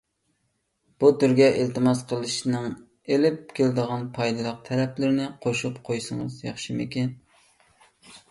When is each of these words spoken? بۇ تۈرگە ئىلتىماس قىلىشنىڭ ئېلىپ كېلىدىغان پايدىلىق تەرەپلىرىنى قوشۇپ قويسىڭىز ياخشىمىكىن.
بۇ 1.01 1.09
تۈرگە 1.23 1.49
ئىلتىماس 1.57 1.99
قىلىشنىڭ 2.11 2.63
ئېلىپ 3.11 3.53
كېلىدىغان 3.59 4.07
پايدىلىق 4.15 4.57
تەرەپلىرىنى 4.69 5.29
قوشۇپ 5.45 5.77
قويسىڭىز 5.91 6.39
ياخشىمىكىن. 6.47 7.13